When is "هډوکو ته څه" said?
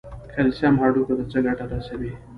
0.81-1.39